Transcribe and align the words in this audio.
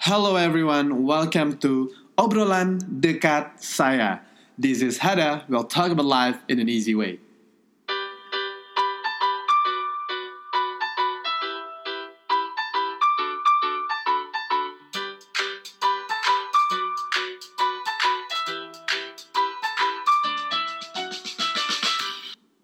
Hello 0.00 0.40
everyone, 0.40 1.04
welcome 1.04 1.60
to 1.60 1.92
Obrolan 2.16 2.80
Dekat 2.80 3.60
Saya. 3.60 4.24
This 4.56 4.80
is 4.80 4.96
Hada, 4.96 5.44
we'll 5.44 5.68
talk 5.68 5.92
about 5.92 6.08
life 6.08 6.40
in 6.48 6.56
an 6.56 6.72
easy 6.72 6.96
way. 6.96 7.20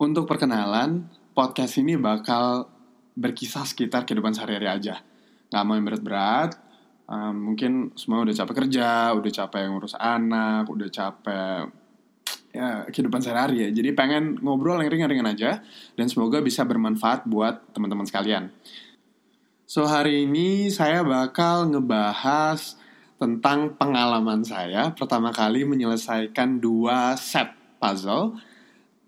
Untuk 0.00 0.24
perkenalan, 0.24 1.12
podcast 1.36 1.76
ini 1.76 2.00
bakal 2.00 2.72
berkisah 3.12 3.68
sekitar 3.68 4.08
kehidupan 4.08 4.32
sehari-hari 4.32 4.72
aja. 4.72 5.04
Nggak 5.52 5.62
mau 5.68 5.76
yang 5.76 5.84
berat-berat, 5.84 6.65
um, 7.06 7.34
mungkin 7.52 7.94
semua 7.94 8.22
udah 8.22 8.34
capek 8.34 8.54
kerja, 8.66 9.14
udah 9.14 9.32
capek 9.32 9.62
ngurus 9.70 9.94
anak, 9.98 10.66
udah 10.66 10.88
capek 10.90 11.70
ya 12.56 12.88
kehidupan 12.88 13.20
sehari-hari 13.20 13.68
ya. 13.68 13.68
Jadi 13.70 13.90
pengen 13.92 14.40
ngobrol 14.40 14.80
yang 14.80 14.90
ringan-ringan 14.90 15.28
aja 15.28 15.60
dan 15.94 16.06
semoga 16.08 16.40
bisa 16.40 16.64
bermanfaat 16.64 17.28
buat 17.28 17.72
teman-teman 17.76 18.08
sekalian. 18.08 18.50
So 19.66 19.82
hari 19.84 20.24
ini 20.30 20.70
saya 20.70 21.02
bakal 21.02 21.74
ngebahas 21.74 22.78
tentang 23.16 23.74
pengalaman 23.74 24.44
saya 24.44 24.92
pertama 24.92 25.32
kali 25.32 25.64
menyelesaikan 25.64 26.60
dua 26.60 27.16
set 27.16 27.48
puzzle 27.80 28.36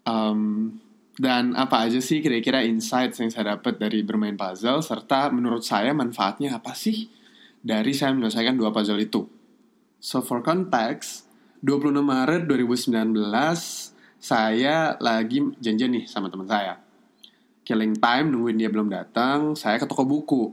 um, 0.08 0.72
dan 1.20 1.52
apa 1.54 1.86
aja 1.86 2.00
sih 2.00 2.24
kira-kira 2.24 2.64
insight 2.64 3.12
yang 3.20 3.28
saya 3.28 3.54
dapat 3.58 3.76
dari 3.76 4.00
bermain 4.00 4.34
puzzle 4.34 4.80
serta 4.80 5.28
menurut 5.28 5.60
saya 5.60 5.92
manfaatnya 5.92 6.56
apa 6.56 6.72
sih 6.72 7.17
dari 7.62 7.92
saya 7.94 8.14
menyelesaikan 8.14 8.54
dua 8.54 8.70
puzzle 8.70 9.00
itu. 9.00 9.26
So 9.98 10.22
for 10.22 10.40
context, 10.46 11.26
26 11.62 11.90
Maret 12.02 12.46
2019 12.46 13.18
saya 14.18 14.98
lagi 14.98 15.38
janjian 15.58 15.94
nih 15.94 16.04
sama 16.06 16.30
teman 16.30 16.46
saya. 16.46 16.78
Killing 17.62 17.98
time 17.98 18.34
nungguin 18.34 18.58
dia 18.58 18.70
belum 18.70 18.90
datang, 18.90 19.54
saya 19.54 19.78
ke 19.78 19.86
toko 19.86 20.02
buku. 20.02 20.50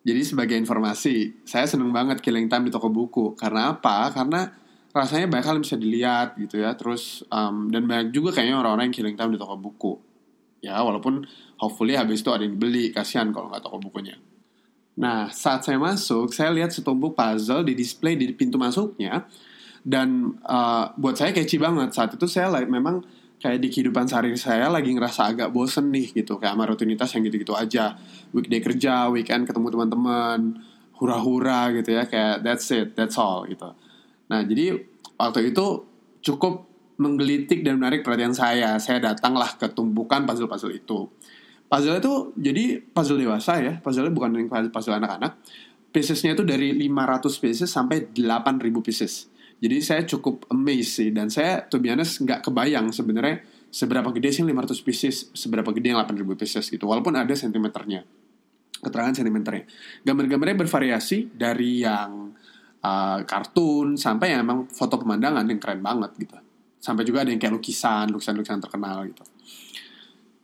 Jadi 0.00 0.22
sebagai 0.24 0.56
informasi, 0.56 1.44
saya 1.44 1.68
seneng 1.68 1.92
banget 1.92 2.24
killing 2.24 2.48
time 2.48 2.68
di 2.68 2.72
toko 2.72 2.88
buku. 2.88 3.36
Karena 3.36 3.76
apa? 3.76 4.08
Karena 4.14 4.48
rasanya 4.90 5.30
banyak 5.30 5.58
yang 5.58 5.62
bisa 5.62 5.76
dilihat 5.76 6.28
gitu 6.38 6.62
ya. 6.62 6.72
Terus 6.78 7.26
um, 7.28 7.68
dan 7.68 7.84
banyak 7.84 8.14
juga 8.14 8.34
kayaknya 8.34 8.62
orang-orang 8.62 8.90
yang 8.90 8.96
killing 8.96 9.16
time 9.18 9.32
di 9.34 9.40
toko 9.40 9.54
buku. 9.58 9.92
Ya 10.60 10.76
walaupun 10.84 11.24
hopefully 11.56 11.96
habis 11.96 12.20
itu 12.20 12.30
ada 12.32 12.44
yang 12.44 12.60
beli, 12.60 12.92
kasihan 12.92 13.32
kalau 13.32 13.48
nggak 13.48 13.64
toko 13.64 13.80
bukunya. 13.80 14.16
Nah 14.98 15.30
saat 15.30 15.62
saya 15.62 15.78
masuk, 15.78 16.34
saya 16.34 16.50
lihat 16.50 16.74
setumpuk 16.74 17.14
puzzle 17.14 17.62
di 17.62 17.78
display 17.78 18.18
di 18.18 18.32
pintu 18.34 18.58
masuknya. 18.58 19.28
Dan 19.80 20.36
uh, 20.44 20.92
buat 20.98 21.16
saya 21.16 21.32
catchy 21.32 21.56
banget. 21.56 21.94
Saat 21.96 22.18
itu 22.18 22.26
saya 22.28 22.52
like, 22.52 22.68
memang 22.68 23.00
kayak 23.40 23.58
di 23.64 23.68
kehidupan 23.72 24.04
sehari 24.04 24.36
saya 24.36 24.68
lagi 24.68 24.92
ngerasa 24.92 25.32
agak 25.32 25.48
bosen 25.48 25.88
nih 25.88 26.12
gitu 26.12 26.36
kayak 26.36 26.52
sama 26.52 26.68
rutinitas 26.68 27.08
yang 27.16 27.24
gitu-gitu 27.24 27.56
aja 27.56 27.96
weekday 28.36 28.60
kerja 28.60 29.08
weekend 29.08 29.48
ketemu 29.48 29.72
teman-teman 29.72 30.60
hura-hura 31.00 31.72
gitu 31.72 31.96
ya 31.96 32.04
kayak 32.04 32.44
that's 32.44 32.68
it 32.68 32.92
that's 32.92 33.16
all 33.16 33.48
gitu 33.48 33.72
nah 34.28 34.44
jadi 34.44 34.84
waktu 35.16 35.56
itu 35.56 35.88
cukup 36.20 36.68
menggelitik 37.00 37.64
dan 37.64 37.80
menarik 37.80 38.04
perhatian 38.04 38.36
saya 38.36 38.76
saya 38.76 39.00
datanglah 39.00 39.56
ke 39.56 39.72
tumpukan 39.72 40.28
puzzle-puzzle 40.28 40.76
itu 40.76 41.08
puzzle 41.70 42.02
itu 42.02 42.34
jadi 42.34 42.82
puzzle 42.82 43.22
dewasa 43.22 43.62
ya 43.62 43.78
puzzle 43.78 44.10
bukan 44.10 44.34
yang 44.34 44.50
puzzle 44.50 44.98
anak-anak 44.98 45.38
piecesnya 45.94 46.34
itu 46.34 46.42
dari 46.42 46.74
500 46.74 47.42
pieces 47.42 47.70
sampai 47.70 48.10
8000 48.10 48.82
pieces 48.82 49.30
jadi 49.62 49.76
saya 49.78 50.02
cukup 50.02 50.50
amazed 50.50 50.98
sih 50.98 51.08
dan 51.14 51.30
saya 51.30 51.62
to 51.70 51.78
be 51.78 51.88
honest 51.88 52.18
nggak 52.20 52.42
kebayang 52.42 52.90
sebenarnya 52.90 53.46
seberapa 53.70 54.10
gede 54.10 54.34
sih 54.34 54.44
500 54.44 54.82
pieces, 54.82 55.16
seberapa 55.32 55.70
gede 55.70 55.94
yang 55.94 56.02
8000 56.02 56.34
pieces 56.34 56.64
gitu. 56.68 56.84
Walaupun 56.90 57.14
ada 57.14 57.30
sentimeternya. 57.32 58.02
Keterangan 58.82 59.14
sentimeternya. 59.22 59.64
Gambar-gambarnya 60.02 60.56
bervariasi 60.66 61.30
dari 61.38 61.86
yang 61.86 62.34
uh, 62.82 63.18
kartun 63.22 63.94
sampai 63.94 64.34
yang 64.34 64.42
emang 64.42 64.66
foto 64.66 64.98
pemandangan 64.98 65.46
yang 65.46 65.62
keren 65.62 65.80
banget 65.80 66.10
gitu. 66.18 66.36
Sampai 66.82 67.06
juga 67.06 67.22
ada 67.22 67.30
yang 67.30 67.38
kayak 67.38 67.54
lukisan, 67.54 68.10
lukisan-lukisan 68.10 68.58
terkenal 68.58 69.06
gitu. 69.06 69.24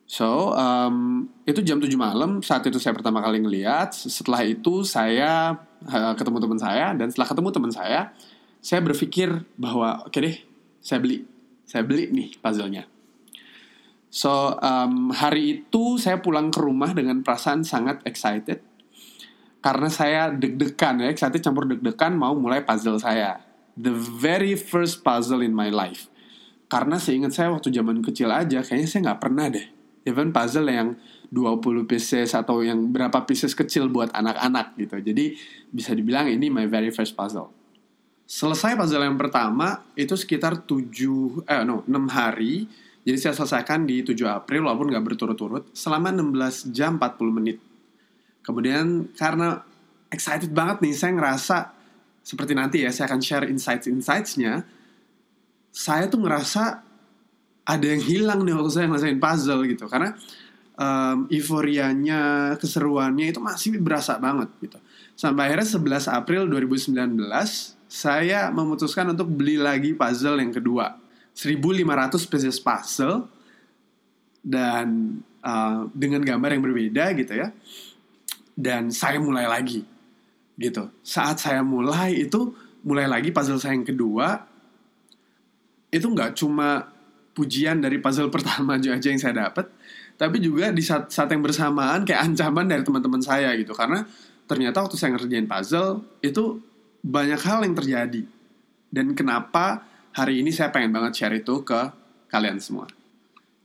So, 0.07 0.55
um, 0.55 1.27
itu 1.43 1.67
jam 1.67 1.83
7 1.83 1.91
malam 1.99 2.39
saat 2.39 2.63
itu 2.63 2.79
saya 2.79 2.95
pertama 2.95 3.19
kali 3.19 3.43
ngeliat. 3.43 3.91
Setelah 3.91 4.47
itu 4.47 4.87
saya 4.87 5.59
uh, 5.83 6.15
ketemu 6.15 6.39
teman 6.39 6.59
saya 6.63 6.95
dan 6.95 7.11
setelah 7.11 7.29
ketemu 7.35 7.49
teman 7.51 7.73
saya, 7.75 8.01
saya 8.63 8.81
berpikir 8.87 9.43
bahwa 9.59 10.07
oke 10.07 10.15
okay 10.15 10.21
deh, 10.23 10.37
saya 10.79 11.03
beli, 11.03 11.27
saya 11.67 11.83
beli 11.83 12.07
nih 12.15 12.39
puzzle-nya. 12.39 12.87
So 14.07 14.55
um, 14.63 15.11
hari 15.11 15.61
itu 15.61 15.99
saya 15.99 16.23
pulang 16.23 16.55
ke 16.55 16.63
rumah 16.63 16.95
dengan 16.95 17.27
perasaan 17.27 17.67
sangat 17.67 18.07
excited 18.07 18.63
karena 19.67 19.91
saya 19.91 20.31
deg-degan 20.31 21.03
ya, 21.03 21.11
excited 21.11 21.43
campur 21.43 21.67
deg-degan 21.67 22.15
mau 22.15 22.39
mulai 22.39 22.63
puzzle 22.63 23.03
saya. 23.03 23.43
The 23.75 23.91
very 23.91 24.55
first 24.55 25.03
puzzle 25.03 25.43
in 25.43 25.59
my 25.59 25.75
life. 25.75 26.07
Karena 26.71 27.03
seingat 27.03 27.35
saya 27.35 27.51
waktu 27.51 27.75
zaman 27.75 27.99
kecil 27.99 28.31
aja, 28.31 28.63
kayaknya 28.63 28.87
saya 28.87 29.01
nggak 29.11 29.21
pernah 29.27 29.51
deh. 29.51 29.67
Even 30.07 30.31
puzzle 30.31 30.71
yang 30.71 30.95
20 31.35 31.91
pieces 31.91 32.31
atau 32.33 32.63
yang 32.63 32.95
berapa 32.95 33.27
pieces 33.27 33.53
kecil 33.53 33.91
buat 33.91 34.15
anak-anak 34.15 34.79
gitu. 34.79 34.97
Jadi 35.03 35.35
bisa 35.75 35.91
dibilang 35.93 36.31
ini 36.31 36.47
my 36.47 36.71
very 36.71 36.95
first 36.95 37.19
puzzle. 37.19 37.51
Selesai 38.27 38.79
puzzle 38.79 39.03
yang 39.03 39.19
pertama 39.19 39.87
itu 39.99 40.15
sekitar 40.15 40.67
7 40.67 41.47
eh 41.47 41.63
no 41.67 41.83
6 41.87 41.91
hari. 42.11 42.67
Jadi 43.07 43.19
saya 43.23 43.35
selesaikan 43.39 43.87
di 43.87 44.03
7 44.03 44.15
April 44.27 44.67
walaupun 44.67 44.91
nggak 44.91 45.05
berturut-turut 45.07 45.71
selama 45.75 46.11
16 46.15 46.75
jam 46.75 46.99
40 46.99 47.39
menit. 47.39 47.59
Kemudian 48.43 49.11
karena 49.15 49.63
excited 50.11 50.55
banget 50.55 50.83
nih 50.83 50.95
saya 50.95 51.13
ngerasa 51.19 51.57
seperti 52.27 52.55
nanti 52.55 52.83
ya 52.83 52.91
saya 52.91 53.11
akan 53.11 53.23
share 53.23 53.47
insights-insightsnya. 53.47 54.67
Saya 55.71 56.11
tuh 56.11 56.23
ngerasa 56.23 56.86
ada 57.67 57.83
yang 57.83 57.99
hilang 57.99 58.47
nih 58.47 58.55
waktu 58.55 58.71
saya 58.71 58.87
ngelesain 58.87 59.19
puzzle 59.19 59.67
gitu. 59.67 59.91
Karena 59.91 60.15
um, 60.79 61.27
euforianya, 61.27 62.55
keseruannya 62.63 63.35
itu 63.35 63.43
masih 63.43 63.83
berasa 63.83 64.17
banget 64.23 64.49
gitu. 64.63 64.79
Sampai 65.19 65.51
akhirnya 65.51 65.67
11 65.99 66.07
April 66.15 66.43
2019 66.47 66.95
saya 67.91 68.55
memutuskan 68.55 69.11
untuk 69.11 69.27
beli 69.27 69.59
lagi 69.59 69.99
puzzle 69.99 70.39
yang 70.39 70.55
kedua. 70.55 70.95
1500 71.35 72.31
pieces 72.31 72.57
puzzle 72.63 73.29
dan 74.41 75.19
uh, 75.43 75.91
dengan 75.91 76.23
gambar 76.23 76.55
yang 76.55 76.63
berbeda 76.63 77.05
gitu 77.19 77.35
ya. 77.35 77.51
Dan 78.57 78.95
saya 78.95 79.19
mulai 79.19 79.45
lagi 79.51 79.85
gitu. 80.57 80.89
Saat 81.05 81.43
saya 81.43 81.61
mulai 81.61 82.25
itu 82.25 82.55
mulai 82.87 83.11
lagi 83.11 83.35
puzzle 83.35 83.61
saya 83.61 83.75
yang 83.75 83.85
kedua 83.85 84.47
itu 85.91 86.07
nggak 86.07 86.39
cuma 86.39 86.96
pujian 87.37 87.85
dari 87.85 88.01
puzzle 88.01 88.33
pertama 88.37 88.81
aja 88.81 88.97
yang 88.97 89.21
saya 89.21 89.47
dapat 89.53 89.69
tapi 90.17 90.41
juga 90.41 90.73
di 90.73 90.81
saat, 90.81 91.13
saat 91.13 91.29
yang 91.29 91.45
bersamaan 91.45 92.09
kayak 92.09 92.33
ancaman 92.33 92.65
dari 92.65 92.81
teman-teman 92.81 93.21
saya 93.21 93.53
gitu 93.61 93.77
karena 93.77 94.09
ternyata 94.49 94.81
waktu 94.81 94.97
saya 94.97 95.13
ngerjain 95.13 95.45
puzzle 95.45 96.01
itu 96.25 96.65
banyak 97.05 97.39
hal 97.45 97.61
yang 97.69 97.77
terjadi 97.77 98.25
dan 98.89 99.13
kenapa 99.13 99.85
hari 100.17 100.41
ini 100.41 100.49
saya 100.49 100.73
pengen 100.73 100.97
banget 100.97 101.13
share 101.21 101.37
itu 101.37 101.61
ke 101.61 101.93
kalian 102.33 102.57
semua. 102.57 102.89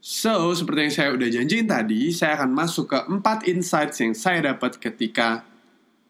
So, 0.02 0.50
seperti 0.50 0.80
yang 0.82 0.94
saya 0.94 1.08
udah 1.14 1.28
janjiin 1.30 1.68
tadi, 1.70 2.10
saya 2.10 2.34
akan 2.42 2.50
masuk 2.50 2.90
ke 2.90 2.98
empat 3.06 3.46
insights 3.46 4.02
yang 4.02 4.18
saya 4.18 4.50
dapat 4.50 4.76
ketika 4.82 5.46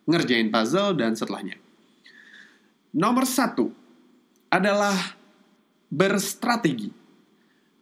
ngerjain 0.09 0.49
puzzle 0.49 0.97
dan 0.97 1.12
setelahnya. 1.12 1.61
Nomor 2.97 3.29
satu 3.29 3.69
adalah 4.49 4.97
berstrategi. 5.93 6.88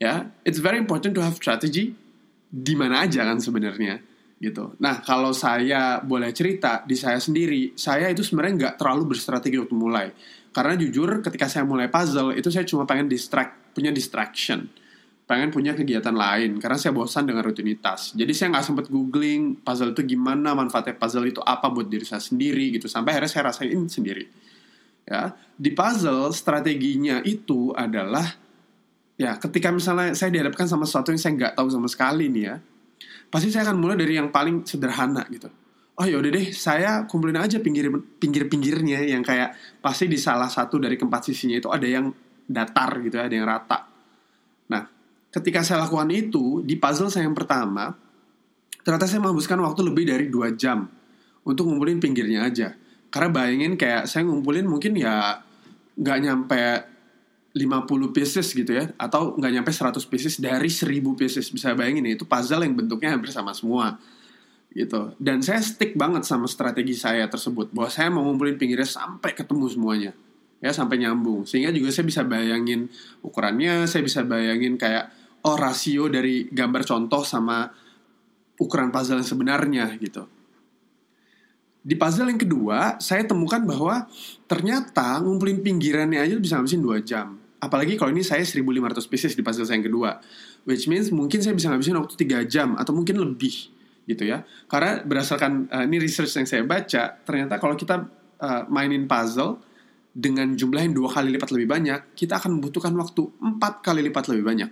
Ya, 0.00 0.32
it's 0.48 0.64
very 0.64 0.80
important 0.80 1.12
to 1.12 1.20
have 1.20 1.36
strategy 1.36 1.92
di 2.48 2.74
mana 2.74 3.04
aja 3.04 3.22
kan 3.22 3.36
sebenarnya 3.36 4.00
gitu. 4.40 4.72
Nah 4.80 5.04
kalau 5.04 5.36
saya 5.36 6.00
boleh 6.00 6.32
cerita 6.32 6.80
di 6.88 6.96
saya 6.96 7.20
sendiri, 7.20 7.76
saya 7.76 8.08
itu 8.08 8.24
sebenarnya 8.24 8.54
nggak 8.56 8.74
terlalu 8.80 9.14
berstrategi 9.14 9.60
waktu 9.60 9.76
mulai. 9.76 10.08
Karena 10.50 10.74
jujur 10.74 11.20
ketika 11.20 11.46
saya 11.46 11.68
mulai 11.68 11.92
puzzle 11.92 12.34
itu 12.34 12.48
saya 12.48 12.64
cuma 12.64 12.88
pengen 12.88 13.06
distract, 13.06 13.76
punya 13.76 13.92
distraction, 13.92 14.66
pengen 15.28 15.52
punya 15.52 15.76
kegiatan 15.76 16.16
lain 16.16 16.56
karena 16.56 16.80
saya 16.80 16.96
bosan 16.96 17.28
dengan 17.28 17.44
rutinitas. 17.44 18.16
Jadi 18.16 18.32
saya 18.32 18.56
nggak 18.56 18.64
sempet 18.64 18.86
googling 18.88 19.60
puzzle 19.60 19.92
itu 19.92 20.02
gimana, 20.16 20.56
manfaatnya 20.56 20.96
puzzle 20.96 21.28
itu 21.28 21.44
apa 21.44 21.68
buat 21.68 21.86
diri 21.86 22.08
saya 22.08 22.24
sendiri 22.24 22.72
gitu. 22.80 22.88
Sampai 22.88 23.14
akhirnya 23.14 23.30
saya 23.30 23.52
rasain 23.52 23.80
sendiri. 23.92 24.24
Ya 25.04 25.36
di 25.54 25.70
puzzle 25.76 26.32
strateginya 26.32 27.20
itu 27.28 27.76
adalah 27.76 28.24
ya 29.20 29.36
ketika 29.36 29.68
misalnya 29.68 30.16
saya 30.16 30.32
dihadapkan 30.32 30.64
sama 30.64 30.88
sesuatu 30.88 31.12
yang 31.12 31.20
saya 31.20 31.32
nggak 31.36 31.52
tahu 31.52 31.68
sama 31.68 31.92
sekali 31.92 32.32
nih 32.32 32.44
ya 32.48 32.56
pasti 33.28 33.52
saya 33.52 33.68
akan 33.68 33.76
mulai 33.76 34.00
dari 34.00 34.16
yang 34.16 34.32
paling 34.32 34.64
sederhana 34.64 35.28
gitu. 35.28 35.52
oh 36.00 36.06
ya 36.08 36.16
udah 36.16 36.30
deh 36.32 36.48
saya 36.56 37.04
kumpulin 37.04 37.36
aja 37.36 37.60
pinggir 37.60 37.92
pinggir 38.16 38.48
pinggirnya 38.48 39.04
yang 39.04 39.20
kayak 39.20 39.52
pasti 39.84 40.08
di 40.08 40.16
salah 40.16 40.48
satu 40.48 40.80
dari 40.80 40.96
keempat 40.96 41.28
sisinya 41.28 41.60
itu 41.60 41.68
ada 41.68 41.84
yang 41.84 42.08
datar 42.48 42.96
gitu 43.04 43.20
ya 43.20 43.28
ada 43.28 43.34
yang 43.36 43.44
rata 43.44 43.78
nah 44.72 44.88
ketika 45.28 45.60
saya 45.60 45.84
lakukan 45.84 46.08
itu 46.08 46.64
di 46.64 46.80
puzzle 46.80 47.12
saya 47.12 47.28
yang 47.28 47.36
pertama 47.36 47.92
ternyata 48.80 49.04
saya 49.04 49.20
menghabiskan 49.20 49.60
waktu 49.60 49.84
lebih 49.84 50.08
dari 50.08 50.32
dua 50.32 50.56
jam 50.56 50.88
untuk 51.44 51.68
ngumpulin 51.68 52.00
pinggirnya 52.00 52.48
aja 52.48 52.72
karena 53.12 53.28
bayangin 53.28 53.76
kayak 53.76 54.08
saya 54.08 54.24
ngumpulin 54.24 54.64
mungkin 54.64 54.96
ya 54.96 55.44
nggak 56.00 56.18
nyampe 56.24 56.64
50 57.50 58.14
pieces 58.14 58.46
gitu 58.54 58.70
ya 58.70 58.94
atau 58.94 59.34
nggak 59.34 59.52
nyampe 59.58 59.70
100 59.74 59.98
pieces 60.06 60.38
dari 60.38 60.70
1000 60.70 61.18
pieces. 61.18 61.50
Bisa 61.50 61.74
bayangin 61.74 62.06
ya 62.06 62.12
itu 62.14 62.26
puzzle 62.26 62.62
yang 62.62 62.78
bentuknya 62.78 63.18
hampir 63.18 63.34
sama 63.34 63.50
semua 63.50 63.98
gitu. 64.70 65.14
Dan 65.18 65.42
saya 65.42 65.58
stick 65.58 65.98
banget 65.98 66.22
sama 66.22 66.46
strategi 66.46 66.94
saya 66.94 67.26
tersebut 67.26 67.74
bahwa 67.74 67.90
saya 67.90 68.08
mau 68.08 68.22
ngumpulin 68.22 68.54
pinggirnya 68.54 68.86
sampai 68.86 69.34
ketemu 69.34 69.66
semuanya 69.66 70.12
ya 70.62 70.70
sampai 70.70 71.02
nyambung. 71.02 71.42
Sehingga 71.42 71.74
juga 71.74 71.90
saya 71.90 72.06
bisa 72.06 72.22
bayangin 72.22 72.86
ukurannya 73.24 73.90
saya 73.90 74.06
bisa 74.06 74.22
bayangin 74.22 74.78
kayak 74.78 75.10
oh 75.42 75.56
rasio 75.56 76.06
dari 76.06 76.46
gambar 76.52 76.86
contoh 76.86 77.24
sama 77.26 77.66
ukuran 78.60 78.92
puzzle 78.92 79.18
yang 79.18 79.26
sebenarnya 79.26 79.90
gitu. 79.96 80.28
Di 81.80 81.96
puzzle 81.96 82.28
yang 82.28 82.36
kedua, 82.36 83.00
saya 83.00 83.24
temukan 83.24 83.64
bahwa 83.64 84.04
ternyata 84.44 85.16
ngumpulin 85.24 85.64
pinggirannya 85.64 86.20
aja 86.20 86.36
bisa 86.36 86.60
ngabisin 86.60 86.84
2 86.84 87.00
jam. 87.08 87.39
Apalagi 87.60 88.00
kalau 88.00 88.10
ini 88.10 88.24
saya 88.24 88.40
1500 88.40 89.04
pieces 89.04 89.36
di 89.36 89.44
puzzle 89.44 89.68
saya 89.68 89.76
yang 89.76 89.86
kedua. 89.86 90.16
Which 90.64 90.88
means 90.88 91.12
mungkin 91.12 91.44
saya 91.44 91.52
bisa 91.52 91.68
ngabisin 91.68 91.96
waktu 92.00 92.16
3 92.16 92.48
jam 92.48 92.72
atau 92.80 92.96
mungkin 92.96 93.20
lebih 93.20 93.68
gitu 94.08 94.24
ya. 94.26 94.42
Karena 94.66 95.04
berdasarkan 95.04 95.68
uh, 95.70 95.84
ini 95.84 96.00
research 96.00 96.32
yang 96.34 96.48
saya 96.48 96.64
baca, 96.64 97.20
ternyata 97.22 97.60
kalau 97.60 97.76
kita 97.76 98.08
uh, 98.40 98.62
mainin 98.66 99.04
puzzle 99.04 99.60
dengan 100.10 100.58
jumlah 100.58 100.82
yang 100.82 100.94
dua 100.96 101.08
kali 101.12 101.30
lipat 101.36 101.54
lebih 101.54 101.68
banyak, 101.70 102.00
kita 102.18 102.42
akan 102.42 102.58
membutuhkan 102.58 102.90
waktu 102.98 103.22
empat 103.38 103.86
kali 103.86 104.02
lipat 104.10 104.26
lebih 104.34 104.44
banyak. 104.44 104.70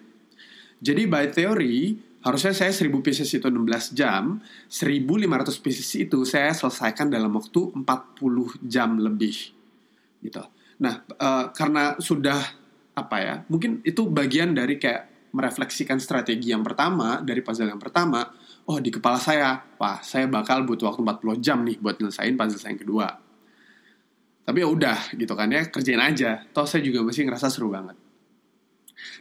Jadi 0.82 1.02
by 1.06 1.30
theory, 1.30 1.98
harusnya 2.22 2.54
saya 2.54 2.70
1000 2.74 2.90
pieces 3.02 3.30
itu 3.30 3.46
16 3.46 3.94
jam, 3.94 4.42
1500 4.70 5.62
pieces 5.62 5.88
itu 5.94 6.22
saya 6.26 6.50
selesaikan 6.54 7.10
dalam 7.10 7.30
waktu 7.34 7.74
40 7.74 8.66
jam 8.66 8.98
lebih. 8.98 9.54
Gitu. 10.18 10.42
Nah, 10.82 11.02
uh, 11.18 11.50
karena 11.54 11.98
sudah 11.98 12.38
apa 12.98 13.16
ya? 13.22 13.34
Mungkin 13.46 13.86
itu 13.86 14.06
bagian 14.10 14.52
dari 14.52 14.76
kayak 14.76 15.30
merefleksikan 15.30 16.00
strategi 16.00 16.50
yang 16.50 16.64
pertama 16.64 17.20
dari 17.22 17.44
puzzle 17.44 17.70
yang 17.70 17.80
pertama. 17.80 18.26
Oh, 18.68 18.82
di 18.82 18.92
kepala 18.92 19.16
saya, 19.16 19.64
wah, 19.80 20.02
saya 20.04 20.28
bakal 20.28 20.66
butuh 20.66 20.92
waktu 20.92 21.00
40 21.00 21.40
jam 21.40 21.58
nih 21.64 21.80
buat 21.80 21.96
nyelesain 21.96 22.36
puzzle 22.36 22.60
saya 22.60 22.76
yang 22.76 22.82
kedua. 22.82 23.06
Tapi 24.44 24.64
ya 24.64 24.68
udah 24.68 24.98
gitu 25.16 25.32
kan 25.36 25.48
ya, 25.52 25.68
kerjain 25.68 26.00
aja. 26.00 26.44
Toh 26.52 26.64
saya 26.64 26.80
juga 26.84 27.04
masih 27.04 27.28
ngerasa 27.28 27.48
seru 27.52 27.72
banget. 27.72 27.96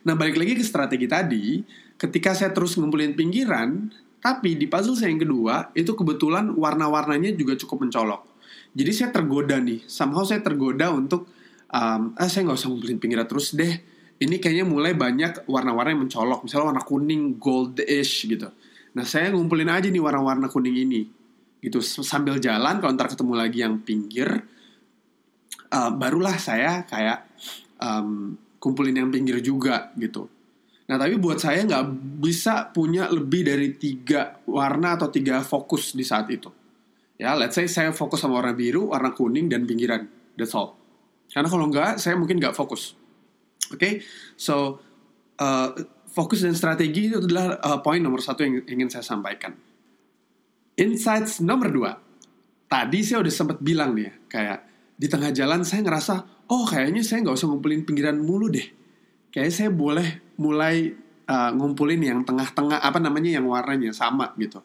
Nah, 0.04 0.16
balik 0.16 0.40
lagi 0.40 0.58
ke 0.58 0.64
strategi 0.64 1.08
tadi, 1.08 1.62
ketika 2.00 2.34
saya 2.34 2.52
terus 2.56 2.76
ngumpulin 2.80 3.14
pinggiran, 3.14 3.92
tapi 4.24 4.58
di 4.58 4.66
puzzle 4.66 4.98
saya 4.98 5.14
yang 5.14 5.22
kedua, 5.22 5.72
itu 5.78 5.94
kebetulan 5.94 6.52
warna-warnanya 6.52 7.36
juga 7.38 7.54
cukup 7.60 7.88
mencolok. 7.88 8.22
Jadi 8.74 8.92
saya 8.94 9.10
tergoda 9.14 9.58
nih, 9.60 9.86
somehow 9.88 10.24
saya 10.26 10.42
tergoda 10.44 10.92
untuk, 10.92 11.30
um, 11.72 12.14
ah 12.16 12.28
saya 12.28 12.48
nggak 12.48 12.58
usah 12.58 12.68
ngumpulin 12.72 13.00
pinggiran 13.00 13.28
terus 13.28 13.54
deh. 13.56 13.74
Ini 14.18 14.42
kayaknya 14.42 14.66
mulai 14.66 14.98
banyak 14.98 15.46
warna-warna 15.46 15.94
yang 15.94 16.10
mencolok, 16.10 16.42
misalnya 16.42 16.74
warna 16.74 16.82
kuning, 16.82 17.38
goldish 17.38 18.26
gitu. 18.26 18.50
Nah 18.98 19.06
saya 19.06 19.30
ngumpulin 19.30 19.70
aja 19.70 19.94
nih 19.94 20.02
warna-warna 20.02 20.50
kuning 20.50 20.74
ini, 20.74 21.06
gitu 21.62 21.86
sambil 21.86 22.42
jalan 22.42 22.82
kalau 22.82 22.98
ntar 22.98 23.14
ketemu 23.14 23.34
lagi 23.38 23.62
yang 23.62 23.78
pinggir, 23.86 24.42
uh, 25.70 25.92
barulah 25.94 26.34
saya 26.42 26.82
kayak 26.90 27.30
um, 27.78 28.34
kumpulin 28.58 28.98
yang 28.98 29.14
pinggir 29.14 29.38
juga 29.38 29.94
gitu 30.02 30.26
Nah 30.88 30.96
tapi 30.96 31.20
buat 31.20 31.36
saya 31.38 31.68
nggak 31.68 31.86
bisa 32.24 32.72
punya 32.72 33.12
lebih 33.12 33.44
dari 33.44 33.76
tiga 33.76 34.40
warna 34.48 34.96
atau 34.96 35.12
tiga 35.12 35.44
fokus 35.44 35.92
di 35.92 36.08
saat 36.08 36.32
itu. 36.32 36.48
Ya, 37.20 37.36
let's 37.36 37.60
say 37.60 37.68
saya 37.68 37.92
fokus 37.92 38.24
sama 38.24 38.40
warna 38.40 38.54
biru, 38.56 38.94
warna 38.94 39.12
kuning, 39.12 39.52
dan 39.52 39.68
pinggiran. 39.68 40.08
That's 40.38 40.56
all. 40.56 40.80
Karena 41.32 41.50
kalau 41.52 41.66
nggak, 41.70 42.00
saya 42.00 42.16
mungkin 42.16 42.40
nggak 42.40 42.56
fokus. 42.56 42.96
Oke, 43.68 43.76
okay? 43.76 43.94
so 44.40 44.80
uh, 45.38 45.70
fokus 46.08 46.42
dan 46.48 46.56
strategi 46.56 47.12
itu 47.12 47.20
adalah 47.20 47.60
uh, 47.60 47.80
poin 47.84 48.00
nomor 48.00 48.24
satu 48.24 48.42
yang 48.48 48.64
ingin 48.66 48.88
saya 48.88 49.04
sampaikan. 49.04 49.54
Insights 50.78 51.44
nomor 51.44 51.70
dua. 51.70 51.92
Tadi 52.68 53.00
saya 53.04 53.24
udah 53.24 53.34
sempat 53.34 53.58
bilang 53.60 53.96
nih 53.96 54.08
ya, 54.08 54.14
kayak 54.28 54.60
di 54.98 55.08
tengah 55.08 55.32
jalan 55.36 55.62
saya 55.68 55.84
ngerasa, 55.84 56.48
oh 56.50 56.64
kayaknya 56.66 57.04
saya 57.06 57.22
nggak 57.24 57.38
usah 57.38 57.48
ngumpulin 57.52 57.84
pinggiran 57.84 58.18
mulu 58.18 58.50
deh. 58.50 58.68
Kayaknya 59.30 59.54
saya 59.54 59.70
boleh 59.70 60.08
mulai 60.40 60.96
uh, 61.28 61.52
ngumpulin 61.54 62.02
yang 62.02 62.20
tengah-tengah 62.24 62.80
apa 62.82 62.98
namanya 62.98 63.38
yang 63.38 63.46
warnanya 63.46 63.92
sama 63.92 64.32
gitu. 64.40 64.64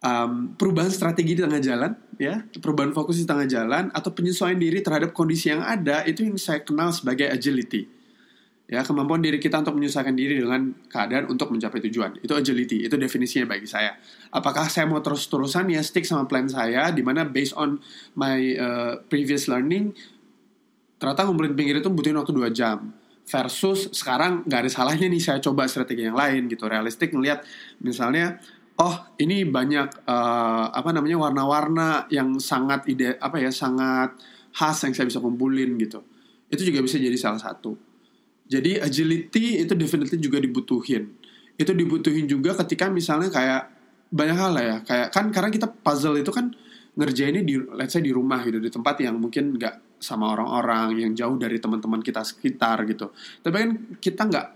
Um, 0.00 0.56
perubahan 0.56 0.88
strategi 0.88 1.36
di 1.36 1.44
tengah 1.44 1.60
jalan, 1.60 1.92
ya, 2.16 2.40
perubahan 2.56 2.96
fokus 2.96 3.20
di 3.20 3.28
tengah 3.28 3.44
jalan 3.44 3.92
atau 3.92 4.16
penyesuaian 4.16 4.56
diri 4.56 4.80
terhadap 4.80 5.12
kondisi 5.12 5.52
yang 5.52 5.60
ada 5.60 6.00
itu 6.08 6.24
yang 6.24 6.40
saya 6.40 6.64
kenal 6.64 6.88
sebagai 6.88 7.28
agility. 7.28 7.84
Ya, 8.70 8.80
kemampuan 8.86 9.20
diri 9.20 9.36
kita 9.42 9.60
untuk 9.60 9.76
menyesuaikan 9.76 10.14
diri 10.14 10.40
dengan 10.40 10.72
keadaan 10.88 11.28
untuk 11.28 11.52
mencapai 11.52 11.84
tujuan. 11.90 12.16
Itu 12.22 12.32
agility, 12.32 12.86
itu 12.86 12.94
definisinya 12.96 13.50
bagi 13.50 13.66
saya. 13.66 13.98
Apakah 14.32 14.70
saya 14.70 14.86
mau 14.86 15.02
terus-terusan 15.02 15.68
ya 15.68 15.82
stick 15.82 16.06
sama 16.06 16.24
plan 16.24 16.46
saya 16.46 16.88
di 16.94 17.02
mana 17.02 17.26
based 17.26 17.52
on 17.58 17.82
my 18.14 18.38
uh, 18.56 18.92
previous 19.10 19.50
learning 19.50 19.92
ternyata 21.00 21.24
ngumpulin 21.24 21.56
pinggir 21.56 21.80
itu 21.80 21.88
butuhin 21.88 22.20
waktu 22.20 22.36
2 22.36 22.52
jam 22.52 22.92
versus 23.24 23.88
sekarang 23.96 24.44
nggak 24.44 24.68
ada 24.68 24.70
salahnya 24.70 25.08
nih 25.08 25.22
saya 25.24 25.38
coba 25.40 25.64
strategi 25.64 26.04
yang 26.04 26.14
lain 26.14 26.44
gitu 26.52 26.68
realistik 26.68 27.16
ngelihat 27.16 27.40
misalnya 27.80 28.36
oh 28.80 28.94
ini 29.20 29.44
banyak 29.44 30.08
uh, 30.08 30.72
apa 30.72 30.90
namanya 30.96 31.20
warna-warna 31.20 32.08
yang 32.08 32.40
sangat 32.40 32.88
ide 32.88 33.20
apa 33.20 33.36
ya 33.36 33.52
sangat 33.52 34.16
khas 34.56 34.88
yang 34.88 34.96
saya 34.96 35.06
bisa 35.06 35.20
kumpulin 35.20 35.76
gitu. 35.76 36.00
Itu 36.50 36.66
juga 36.66 36.82
bisa 36.82 36.96
jadi 36.96 37.14
salah 37.14 37.38
satu. 37.38 37.76
Jadi 38.50 38.82
agility 38.82 39.62
itu 39.62 39.72
definitely 39.78 40.18
juga 40.18 40.42
dibutuhin. 40.42 41.12
Itu 41.54 41.70
dibutuhin 41.76 42.26
juga 42.26 42.56
ketika 42.64 42.90
misalnya 42.90 43.30
kayak 43.30 43.62
banyak 44.10 44.36
hal 44.36 44.50
lah 44.56 44.64
ya. 44.64 44.76
Kayak 44.82 45.08
kan 45.14 45.30
karena 45.30 45.50
kita 45.54 45.70
puzzle 45.70 46.18
itu 46.18 46.32
kan 46.34 46.50
ngerjainnya 46.98 47.46
di 47.46 47.54
let's 47.76 47.94
say 47.94 48.02
di 48.02 48.10
rumah 48.10 48.42
gitu 48.42 48.58
di 48.58 48.66
tempat 48.66 48.98
yang 48.98 49.22
mungkin 49.22 49.54
nggak 49.54 50.02
sama 50.02 50.34
orang-orang 50.34 50.98
yang 50.98 51.12
jauh 51.14 51.36
dari 51.38 51.62
teman-teman 51.62 52.02
kita 52.02 52.26
sekitar 52.26 52.82
gitu. 52.90 53.14
Tapi 53.44 53.54
kan 53.54 53.70
kita 54.02 54.22
nggak 54.26 54.46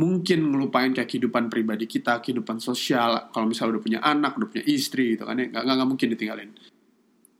mungkin 0.00 0.48
ngelupain 0.48 0.96
kayak 0.96 1.12
kehidupan 1.12 1.52
pribadi 1.52 1.84
kita, 1.84 2.24
kehidupan 2.24 2.56
sosial. 2.56 3.28
Kalau 3.28 3.44
misalnya 3.44 3.76
udah 3.76 3.84
punya 3.84 4.00
anak, 4.00 4.40
udah 4.40 4.48
punya 4.48 4.64
istri 4.64 5.14
gitu 5.14 5.28
kan, 5.28 5.36
ya 5.36 5.52
nggak 5.52 5.64
nggak 5.68 5.88
mungkin 5.88 6.08
ditinggalin. 6.16 6.50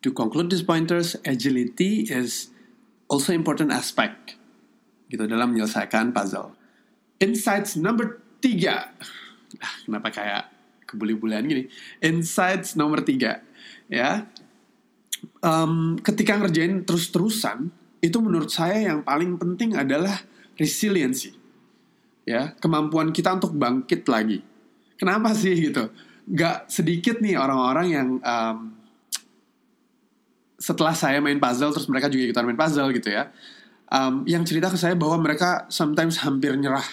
To 0.04 0.12
conclude 0.12 0.52
these 0.52 0.64
pointers, 0.64 1.16
agility 1.24 2.04
is 2.08 2.52
also 3.08 3.32
important 3.32 3.72
aspect 3.72 4.36
gitu 5.08 5.24
dalam 5.24 5.56
menyelesaikan 5.56 6.12
puzzle. 6.12 6.52
Insights 7.16 7.80
number 7.80 8.20
tiga. 8.44 8.92
Ah, 9.58 9.74
kenapa 9.82 10.08
kayak 10.12 10.42
kebuli-bulian 10.84 11.44
gini? 11.48 11.64
Insights 12.04 12.76
nomor 12.76 13.02
tiga. 13.02 13.40
Ya, 13.90 14.28
um, 15.42 15.98
ketika 16.00 16.38
ngerjain 16.38 16.84
terus-terusan 16.86 17.72
itu 18.00 18.16
menurut 18.22 18.48
saya 18.48 18.92
yang 18.92 19.02
paling 19.04 19.36
penting 19.36 19.76
adalah 19.76 20.22
resiliency 20.56 21.39
ya 22.30 22.54
kemampuan 22.62 23.10
kita 23.10 23.34
untuk 23.34 23.52
bangkit 23.58 24.06
lagi. 24.06 24.38
Kenapa 24.94 25.34
sih 25.34 25.56
gitu? 25.58 25.90
Gak 26.30 26.70
sedikit 26.70 27.18
nih 27.18 27.34
orang-orang 27.34 27.86
yang 27.90 28.08
um, 28.22 28.56
setelah 30.60 30.94
saya 30.94 31.18
main 31.18 31.40
puzzle 31.40 31.72
terus 31.74 31.88
mereka 31.88 32.06
juga 32.12 32.30
ikutan 32.30 32.44
main 32.44 32.60
puzzle 32.60 32.92
gitu 32.92 33.08
ya 33.10 33.32
um, 33.90 34.22
yang 34.24 34.46
cerita 34.46 34.70
ke 34.70 34.78
saya 34.78 34.94
bahwa 34.94 35.18
mereka 35.20 35.66
sometimes 35.68 36.22
hampir 36.22 36.54
nyerah. 36.54 36.84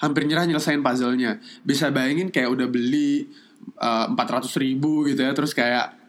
Hampir 0.00 0.24
nyerah 0.24 0.48
nyelesain 0.48 0.80
puzzlenya. 0.80 1.42
Bisa 1.60 1.92
bayangin 1.92 2.32
kayak 2.32 2.48
udah 2.48 2.66
beli 2.70 3.28
uh, 3.76 4.08
empat 4.08 4.40
ratus 4.40 4.56
ribu 4.56 5.04
gitu 5.04 5.20
ya 5.20 5.36
terus 5.36 5.52
kayak 5.52 6.00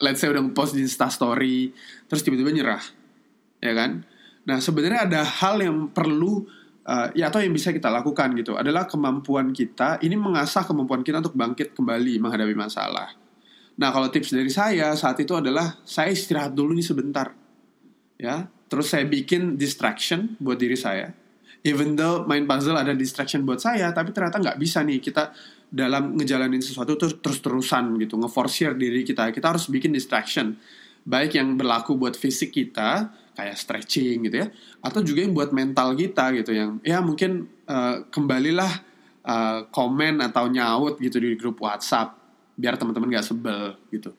let's 0.00 0.20
say 0.20 0.28
udah 0.28 0.42
post 0.56 0.72
di 0.72 0.84
Insta 0.84 1.12
Story, 1.12 1.76
terus 2.08 2.24
tiba-tiba 2.24 2.48
nyerah, 2.48 2.80
ya 3.60 3.72
kan? 3.76 4.00
Nah 4.48 4.56
sebenarnya 4.56 5.04
ada 5.04 5.20
hal 5.20 5.60
yang 5.60 5.92
perlu 5.92 6.48
uh, 6.90 7.08
ya 7.14 7.30
atau 7.30 7.38
yang 7.38 7.54
bisa 7.54 7.70
kita 7.70 7.86
lakukan 7.86 8.34
gitu 8.34 8.58
adalah 8.58 8.90
kemampuan 8.90 9.54
kita 9.54 10.02
ini 10.02 10.18
mengasah 10.18 10.66
kemampuan 10.66 11.06
kita 11.06 11.22
untuk 11.22 11.38
bangkit 11.38 11.78
kembali 11.78 12.18
menghadapi 12.18 12.54
masalah. 12.58 13.14
Nah 13.78 13.88
kalau 13.94 14.10
tips 14.10 14.34
dari 14.34 14.50
saya 14.50 14.92
saat 14.98 15.16
itu 15.22 15.32
adalah 15.38 15.78
saya 15.86 16.10
istirahat 16.10 16.52
dulu 16.52 16.74
nih 16.74 16.84
sebentar, 16.84 17.32
ya. 18.18 18.44
Terus 18.70 18.86
saya 18.92 19.02
bikin 19.08 19.58
distraction 19.58 20.36
buat 20.38 20.60
diri 20.60 20.78
saya. 20.78 21.10
Even 21.66 21.98
though 21.98 22.24
main 22.24 22.46
puzzle 22.46 22.76
ada 22.76 22.94
distraction 22.94 23.42
buat 23.42 23.58
saya, 23.58 23.90
tapi 23.90 24.14
ternyata 24.14 24.38
nggak 24.38 24.58
bisa 24.60 24.84
nih 24.84 25.02
kita 25.02 25.32
dalam 25.70 26.14
ngejalanin 26.14 26.62
sesuatu 26.62 26.94
tuh 26.94 27.18
terus-terusan 27.18 27.98
gitu, 27.98 28.14
ngeforsir 28.20 28.78
diri 28.78 29.02
kita. 29.02 29.28
Kita 29.34 29.56
harus 29.56 29.66
bikin 29.66 29.90
distraction. 29.90 30.54
Baik 31.02 31.40
yang 31.40 31.56
berlaku 31.56 31.96
buat 31.96 32.14
fisik 32.14 32.52
kita, 32.54 33.10
kayak 33.34 33.56
stretching 33.56 34.26
gitu 34.28 34.44
ya, 34.44 34.46
atau 34.82 35.00
juga 35.00 35.24
yang 35.24 35.32
buat 35.32 35.50
mental 35.54 35.94
kita 35.94 36.34
gitu 36.36 36.52
yang 36.54 36.82
ya 36.84 37.00
mungkin 37.00 37.46
uh, 37.70 38.04
kembalilah 38.10 38.82
uh, 39.24 39.66
komen 39.70 40.20
atau 40.20 40.50
nyaut 40.50 40.98
gitu 40.98 41.16
di 41.20 41.36
grup 41.38 41.62
WhatsApp 41.62 42.16
biar 42.60 42.76
teman-teman 42.76 43.16
gak 43.16 43.26
sebel 43.26 43.76
gitu. 43.88 44.12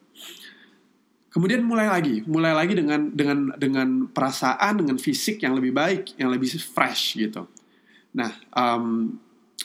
Kemudian 1.31 1.63
mulai 1.63 1.87
lagi, 1.87 2.27
mulai 2.27 2.51
lagi 2.51 2.75
dengan 2.75 3.07
dengan 3.07 3.55
dengan 3.55 3.87
perasaan, 4.11 4.83
dengan 4.83 4.99
fisik 4.99 5.39
yang 5.39 5.55
lebih 5.55 5.71
baik, 5.71 6.19
yang 6.19 6.27
lebih 6.27 6.51
fresh 6.59 7.15
gitu. 7.15 7.47
Nah, 8.11 8.35
um, 8.51 9.15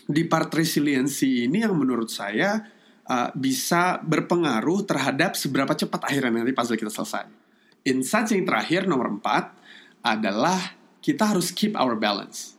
di 0.07 0.23
part 0.31 0.47
resiliency 0.55 1.51
ini 1.51 1.67
yang 1.67 1.75
menurut 1.75 2.07
saya 2.07 2.63
uh, 3.11 3.35
bisa 3.35 3.99
berpengaruh 3.99 4.87
terhadap 4.87 5.35
seberapa 5.35 5.75
cepat 5.75 6.07
akhirnya 6.07 6.47
nanti 6.47 6.55
puzzle 6.55 6.79
kita 6.79 6.95
selesai. 6.95 7.46
Insight 7.87 8.35
yang 8.35 8.43
terakhir 8.43 8.91
nomor 8.91 9.09
empat 9.09 9.55
adalah 10.03 10.75
kita 10.99 11.31
harus 11.35 11.55
keep 11.55 11.79
our 11.79 11.95
balance. 11.95 12.59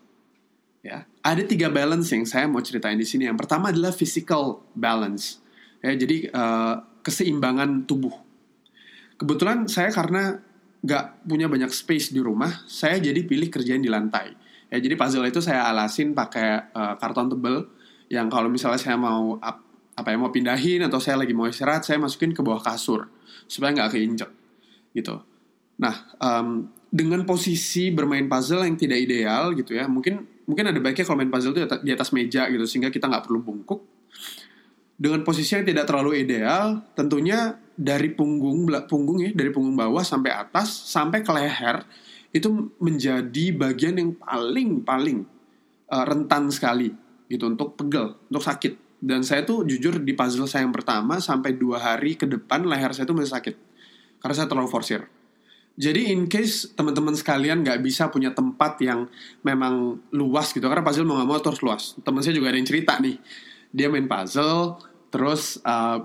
Ya, 0.80 1.04
ada 1.20 1.44
tiga 1.44 1.68
balance 1.68 2.08
yang 2.16 2.24
saya 2.24 2.48
mau 2.48 2.64
ceritain 2.64 2.96
di 2.96 3.04
sini. 3.04 3.28
Yang 3.28 3.44
pertama 3.44 3.76
adalah 3.76 3.92
physical 3.92 4.64
balance. 4.72 5.44
Ya, 5.84 5.92
jadi 6.00 6.32
uh, 6.32 6.80
keseimbangan 7.04 7.84
tubuh. 7.84 8.16
Kebetulan 9.20 9.68
saya 9.68 9.92
karena 9.92 10.40
nggak 10.80 11.28
punya 11.28 11.52
banyak 11.52 11.74
space 11.74 12.16
di 12.16 12.24
rumah, 12.24 12.64
saya 12.70 13.02
jadi 13.04 13.20
pilih 13.28 13.52
kerjain 13.52 13.84
di 13.84 13.92
lantai 13.92 14.48
ya 14.68 14.78
jadi 14.84 14.96
puzzle 15.00 15.28
itu 15.28 15.40
saya 15.40 15.68
alasin 15.72 16.12
pakai 16.12 16.76
uh, 16.76 16.96
karton 17.00 17.32
tebel 17.32 17.68
yang 18.12 18.28
kalau 18.32 18.48
misalnya 18.52 18.80
saya 18.80 18.96
mau 19.00 19.36
up, 19.40 19.58
apa 19.96 20.08
ya 20.14 20.18
mau 20.20 20.32
pindahin 20.32 20.84
atau 20.88 21.00
saya 21.00 21.20
lagi 21.20 21.32
mau 21.32 21.48
istirahat 21.48 21.88
saya 21.88 22.00
masukin 22.00 22.36
ke 22.36 22.44
bawah 22.44 22.60
kasur 22.60 23.08
supaya 23.48 23.76
nggak 23.76 23.96
keinjek 23.96 24.32
gitu. 24.98 25.22
Nah 25.78 26.10
um, 26.18 26.66
dengan 26.90 27.22
posisi 27.28 27.94
bermain 27.94 28.26
puzzle 28.26 28.66
yang 28.66 28.74
tidak 28.80 28.98
ideal 29.06 29.54
gitu 29.54 29.78
ya 29.78 29.86
mungkin 29.86 30.26
mungkin 30.48 30.72
ada 30.72 30.80
baiknya 30.80 31.06
kalau 31.06 31.20
main 31.22 31.30
puzzle 31.30 31.54
itu 31.54 31.62
di 31.86 31.92
atas 31.94 32.10
meja 32.16 32.50
gitu 32.50 32.66
sehingga 32.66 32.90
kita 32.90 33.06
nggak 33.06 33.30
perlu 33.30 33.46
bungkuk. 33.46 33.82
Dengan 34.98 35.22
posisi 35.22 35.54
yang 35.54 35.62
tidak 35.62 35.86
terlalu 35.86 36.26
ideal 36.26 36.82
tentunya 36.98 37.54
dari 37.78 38.10
punggung 38.10 38.66
punggung 38.90 39.22
ya 39.22 39.30
dari 39.30 39.54
punggung 39.54 39.78
bawah 39.78 40.02
sampai 40.02 40.34
atas 40.34 40.74
sampai 40.90 41.22
ke 41.22 41.30
leher 41.30 41.86
itu 42.34 42.50
menjadi 42.82 43.54
bagian 43.54 44.02
yang 44.02 44.12
paling 44.18 44.82
paling 44.82 45.30
uh, 45.94 46.02
rentan 46.02 46.50
sekali 46.50 46.90
gitu 47.30 47.46
untuk 47.46 47.78
pegel, 47.78 48.18
untuk 48.32 48.42
sakit. 48.42 48.74
Dan 48.98 49.22
saya 49.22 49.46
tuh 49.46 49.62
jujur 49.62 50.02
di 50.02 50.18
puzzle 50.18 50.50
saya 50.50 50.66
yang 50.66 50.74
pertama 50.74 51.22
sampai 51.22 51.54
dua 51.54 51.78
hari 51.78 52.18
ke 52.18 52.26
depan 52.26 52.66
leher 52.66 52.90
saya 52.98 53.06
tuh 53.06 53.14
masih 53.14 53.38
sakit 53.38 53.67
karena 54.20 54.36
saya 54.36 54.48
terlalu 54.50 54.70
forsir. 54.70 55.02
Jadi 55.78 56.10
in 56.10 56.26
case 56.26 56.74
teman-teman 56.74 57.14
sekalian 57.14 57.62
nggak 57.62 57.86
bisa 57.86 58.10
punya 58.10 58.34
tempat 58.34 58.82
yang 58.82 59.06
memang 59.46 60.02
luas 60.10 60.50
gitu 60.50 60.66
karena 60.66 60.82
puzzle 60.82 61.06
mau 61.06 61.22
nggak 61.22 61.30
mau 61.30 61.38
terus 61.38 61.62
luas. 61.62 61.94
Teman 62.02 62.26
saya 62.26 62.34
juga 62.34 62.50
ada 62.50 62.58
yang 62.58 62.66
cerita 62.66 62.98
nih, 62.98 63.22
dia 63.70 63.86
main 63.86 64.10
puzzle 64.10 64.82
terus 65.14 65.62
uh, 65.64 66.02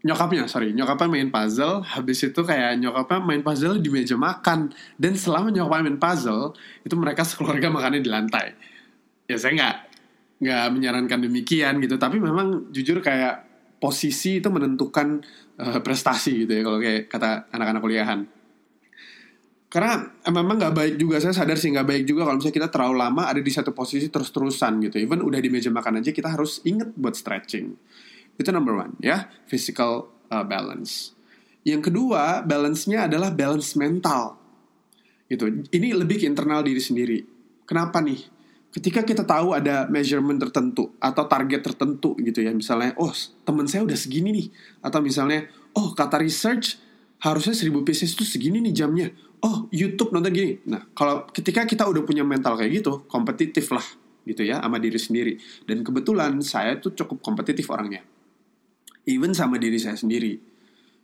nyokapnya 0.00 0.48
sorry 0.48 0.72
nyokapnya 0.72 1.08
main 1.12 1.28
puzzle 1.28 1.84
habis 1.84 2.24
itu 2.24 2.40
kayak 2.40 2.80
nyokapnya 2.80 3.20
main 3.20 3.42
puzzle 3.44 3.76
di 3.76 3.92
meja 3.92 4.16
makan 4.16 4.72
dan 4.96 5.12
selama 5.12 5.52
nyokapnya 5.52 5.84
main 5.92 6.00
puzzle 6.00 6.56
itu 6.80 6.94
mereka 6.96 7.20
sekeluarga 7.28 7.68
makannya 7.68 8.00
di 8.00 8.08
lantai 8.08 8.56
ya 9.28 9.36
saya 9.36 9.52
nggak 9.60 9.76
nggak 10.40 10.66
menyarankan 10.72 11.20
demikian 11.20 11.84
gitu 11.84 12.00
tapi 12.00 12.16
memang 12.16 12.72
jujur 12.72 13.04
kayak 13.04 13.49
posisi 13.80 14.38
itu 14.38 14.52
menentukan 14.52 15.24
uh, 15.56 15.80
prestasi 15.80 16.44
gitu 16.44 16.52
ya 16.52 16.62
kalau 16.62 16.78
kayak 16.78 17.08
kata 17.08 17.48
anak-anak 17.50 17.80
kuliahan 17.80 18.20
karena 19.70 19.92
eh, 20.26 20.34
memang 20.34 20.60
nggak 20.60 20.74
baik 20.76 20.94
juga 21.00 21.16
saya 21.22 21.32
sadar 21.32 21.56
sih 21.56 21.72
nggak 21.72 21.88
baik 21.88 22.04
juga 22.04 22.28
kalau 22.28 22.36
misalnya 22.36 22.56
kita 22.60 22.68
terlalu 22.68 22.96
lama 23.00 23.22
ada 23.26 23.40
di 23.40 23.48
satu 23.48 23.72
posisi 23.72 24.12
terus-terusan 24.12 24.84
gitu 24.90 25.00
even 25.00 25.24
udah 25.24 25.40
di 25.40 25.48
meja 25.48 25.72
makan 25.72 26.04
aja 26.04 26.12
kita 26.12 26.28
harus 26.28 26.60
inget 26.68 26.92
buat 26.94 27.16
stretching 27.16 27.72
itu 28.40 28.48
number 28.56 28.72
one 28.72 28.96
ya, 29.04 29.28
physical 29.44 30.08
uh, 30.32 30.40
balance. 30.40 31.12
Yang 31.60 31.92
kedua, 31.92 32.40
balance-nya 32.40 33.04
adalah 33.04 33.28
balance 33.28 33.76
mental. 33.76 34.40
Gitu. 35.28 35.68
Ini 35.68 35.92
lebih 35.92 36.24
ke 36.24 36.26
internal 36.26 36.64
diri 36.64 36.80
sendiri. 36.80 37.20
Kenapa 37.68 38.00
nih? 38.00 38.39
Ketika 38.70 39.02
kita 39.02 39.26
tahu 39.26 39.50
ada 39.50 39.90
measurement 39.90 40.38
tertentu 40.38 40.94
atau 41.02 41.26
target 41.26 41.58
tertentu 41.58 42.14
gitu 42.22 42.38
ya, 42.38 42.54
misalnya, 42.54 42.94
oh 43.02 43.10
teman 43.42 43.66
saya 43.66 43.82
udah 43.82 43.98
segini 43.98 44.30
nih, 44.30 44.46
atau 44.78 45.02
misalnya, 45.02 45.50
oh 45.74 45.90
kata 45.90 46.22
research 46.22 46.78
harusnya 47.18 47.52
1000 47.52 47.82
pieces 47.82 48.14
itu 48.14 48.22
segini 48.22 48.62
nih 48.62 48.74
jamnya. 48.74 49.08
Oh 49.42 49.66
YouTube 49.74 50.14
nonton 50.14 50.30
gini. 50.30 50.62
Nah 50.70 50.86
kalau 50.94 51.26
ketika 51.34 51.66
kita 51.66 51.88
udah 51.88 52.06
punya 52.06 52.22
mental 52.22 52.54
kayak 52.54 52.80
gitu, 52.80 53.04
kompetitif 53.10 53.72
lah 53.74 53.84
gitu 54.22 54.46
ya 54.46 54.62
sama 54.62 54.78
diri 54.78 55.00
sendiri. 55.00 55.32
Dan 55.66 55.82
kebetulan 55.82 56.38
saya 56.44 56.78
tuh 56.78 56.94
cukup 56.94 57.18
kompetitif 57.24 57.66
orangnya 57.72 58.06
even 59.08 59.32
sama 59.32 59.56
diri 59.56 59.78
saya 59.80 59.96
sendiri 59.96 60.36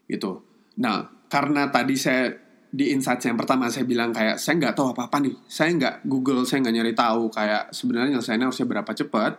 gitu 0.06 0.44
nah 0.76 1.08
karena 1.26 1.72
tadi 1.72 1.96
saya 1.96 2.30
di 2.70 2.92
insight 2.92 3.22
yang 3.24 3.38
pertama 3.38 3.70
saya 3.70 3.86
bilang 3.86 4.10
kayak 4.10 4.36
saya 4.36 4.58
nggak 4.58 4.74
tahu 4.76 4.92
apa 4.92 5.08
apa 5.08 5.16
nih. 5.22 5.34
Saya 5.46 5.70
nggak 5.74 5.94
Google 6.04 6.42
saya 6.44 6.62
nggak 6.66 6.74
nyari 6.74 6.92
tahu 6.92 7.22
kayak 7.30 7.62
sebenarnya 7.72 8.18
nyelesainnya 8.18 8.46
harusnya 8.50 8.68
berapa 8.68 8.92
cepat. 8.92 9.32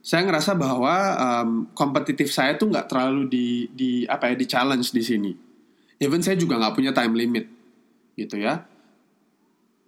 Saya 0.00 0.24
ngerasa 0.24 0.56
bahwa 0.56 0.94
um, 1.20 1.50
kompetitif 1.76 2.32
saya 2.32 2.56
tuh 2.56 2.72
nggak 2.72 2.88
terlalu 2.88 3.28
di 3.28 3.46
di 3.72 3.90
apa 4.08 4.32
ya 4.32 4.34
di 4.36 4.46
challenge 4.48 4.92
di 4.92 5.02
sini. 5.04 5.32
Even 6.00 6.24
saya 6.24 6.40
juga 6.40 6.56
nggak 6.56 6.74
punya 6.76 6.92
time 6.96 7.12
limit 7.12 7.44
gitu 8.16 8.40
ya. 8.40 8.64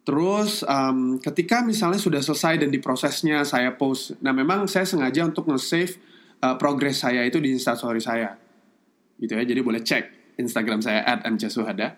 Terus 0.02 0.66
um, 0.66 1.22
ketika 1.22 1.62
misalnya 1.62 2.02
sudah 2.02 2.18
selesai 2.18 2.66
dan 2.66 2.74
di 2.74 2.82
prosesnya 2.82 3.46
saya 3.46 3.70
post, 3.78 4.18
nah 4.18 4.34
memang 4.34 4.66
saya 4.66 4.82
sengaja 4.82 5.22
untuk 5.22 5.46
nge-save 5.46 5.94
uh, 6.42 6.58
progres 6.58 6.98
saya 6.98 7.22
itu 7.22 7.38
di 7.38 7.54
instastory 7.54 8.02
saya 8.02 8.34
gitu 9.22 9.38
ya. 9.38 9.46
Jadi 9.46 9.60
boleh 9.62 9.80
cek 9.80 10.36
Instagram 10.42 10.82
saya 10.82 11.06
@mcsuhada 11.06 11.94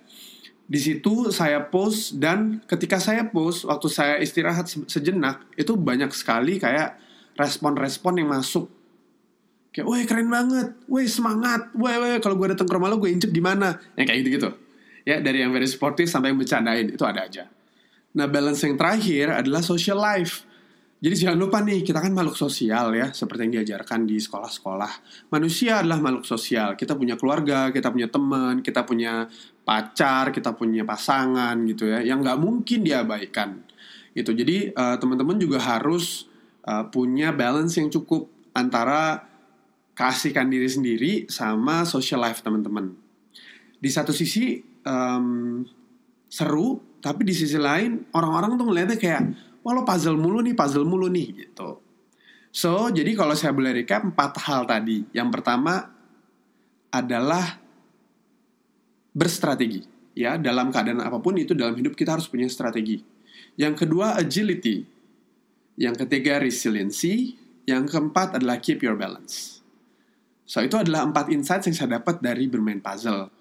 di 0.65 0.81
situ 0.81 1.29
saya 1.29 1.61
post 1.69 2.17
dan 2.17 2.65
ketika 2.65 2.97
saya 2.97 3.29
post 3.29 3.69
waktu 3.69 3.89
saya 3.93 4.15
istirahat 4.21 4.65
sejenak 4.89 5.45
itu 5.61 5.77
banyak 5.77 6.09
sekali 6.17 6.57
kayak 6.57 6.97
respon-respon 7.37 8.25
yang 8.25 8.33
masuk. 8.33 8.71
Kayak 9.75 9.87
woi 9.91 10.03
keren 10.07 10.31
banget. 10.31 10.73
Woi 10.87 11.05
semangat. 11.11 11.69
Woi 11.75 11.95
woi 11.99 12.23
kalau 12.23 12.39
gue 12.39 12.55
datang 12.55 12.71
ke 12.71 12.75
rumah 12.79 12.89
lo 12.89 12.97
gue 12.97 13.11
injek 13.11 13.35
gimana? 13.35 13.77
Yang 13.99 14.07
kayak 14.07 14.21
gitu 14.23 14.31
gitu 14.39 14.51
ya 15.05 15.21
dari 15.21 15.45
yang 15.45 15.53
very 15.53 15.69
sportif 15.69 16.09
sampai 16.09 16.33
yang 16.33 16.41
bercandain 16.41 16.89
itu 16.89 17.05
ada 17.05 17.29
aja. 17.29 17.45
Nah 18.17 18.27
balance 18.27 18.65
yang 18.65 18.75
terakhir 18.81 19.31
adalah 19.31 19.61
social 19.61 20.01
life 20.01 20.49
jadi 21.03 21.15
jangan 21.29 21.39
lupa 21.39 21.61
nih, 21.61 21.85
kita 21.85 22.01
kan 22.01 22.17
makhluk 22.17 22.39
sosial 22.39 22.95
ya, 22.97 23.13
seperti 23.13 23.45
yang 23.45 23.61
diajarkan 23.61 24.09
di 24.09 24.17
sekolah-sekolah. 24.17 24.93
Manusia 25.29 25.85
adalah 25.85 26.01
makhluk 26.01 26.25
sosial. 26.25 26.79
Kita 26.81 26.97
punya 26.97 27.21
keluarga, 27.21 27.69
kita 27.69 27.93
punya 27.93 28.09
teman, 28.09 28.65
kita 28.65 28.89
punya 28.89 29.29
pacar, 29.69 30.33
kita 30.33 30.57
punya 30.57 30.87
pasangan 30.89 31.61
gitu 31.69 31.93
ya, 31.93 32.01
yang 32.01 32.25
nggak 32.25 32.41
mungkin 32.41 32.89
diabaikan. 32.89 33.61
Gitu. 34.17 34.31
Jadi 34.33 34.73
uh, 34.73 34.97
teman-teman 34.97 35.37
juga 35.37 35.61
harus 35.61 36.25
uh, 36.65 36.89
punya 36.89 37.37
balance 37.37 37.77
yang 37.77 37.93
cukup 37.93 38.31
antara 38.57 39.29
kasihkan 39.93 40.49
diri 40.49 40.71
sendiri 40.71 41.13
sama 41.29 41.85
social 41.85 42.23
life 42.23 42.41
teman-teman. 42.41 42.97
Di 43.77 43.91
satu 43.93 44.15
sisi 44.15 44.57
um, 44.89 45.61
seru, 46.33 46.81
tapi 47.05 47.29
di 47.29 47.35
sisi 47.37 47.61
lain 47.61 48.09
orang-orang 48.17 48.57
tuh 48.57 48.67
ngeliatnya 48.67 48.97
kayak 48.97 49.23
wah 49.65 49.73
lo 49.73 49.83
puzzle 49.83 50.21
mulu 50.21 50.45
nih, 50.45 50.53
puzzle 50.53 50.85
mulu 50.85 51.09
nih 51.09 51.49
gitu. 51.49 51.81
So, 52.55 52.87
jadi 52.93 53.19
kalau 53.19 53.35
saya 53.35 53.51
boleh 53.51 53.83
recap 53.83 54.07
empat 54.07 54.39
hal 54.47 54.63
tadi. 54.69 55.03
Yang 55.11 55.29
pertama 55.35 55.91
adalah 56.93 57.59
berstrategi. 59.11 59.83
Ya, 60.15 60.39
dalam 60.39 60.71
keadaan 60.71 61.03
apa 61.03 61.19
pun 61.19 61.35
itu 61.35 61.51
dalam 61.59 61.75
hidup 61.75 61.99
kita 61.99 62.15
harus 62.15 62.31
punya 62.31 62.47
strategi. 62.47 63.03
Yang 63.59 63.83
kedua 63.83 64.15
agility. 64.15 64.87
Yang 65.75 66.07
ketiga 66.07 66.39
resiliency. 66.39 67.35
Yang 67.67 67.91
keempat 67.91 68.39
adalah 68.39 68.63
keep 68.63 68.87
your 68.87 68.95
balance. 68.95 69.59
So, 70.47 70.63
itu 70.63 70.79
adalah 70.79 71.09
empat 71.09 71.35
insight 71.35 71.67
yang 71.67 71.75
saya 71.75 71.99
dapat 71.99 72.23
dari 72.23 72.47
bermain 72.47 72.79
puzzle. 72.79 73.35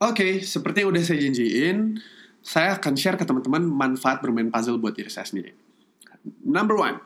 Oke, 0.00 0.16
okay, 0.16 0.32
seperti 0.40 0.80
yang 0.84 0.96
udah 0.96 1.02
saya 1.04 1.20
janjiin, 1.20 2.00
saya 2.46 2.78
akan 2.78 2.94
share 2.94 3.18
ke 3.18 3.26
teman-teman 3.26 3.66
manfaat 3.66 4.22
bermain 4.22 4.46
puzzle 4.54 4.78
buat 4.78 4.94
diri 4.94 5.10
saya 5.10 5.26
sendiri. 5.26 5.50
Number 6.46 6.78
one, 6.78 7.02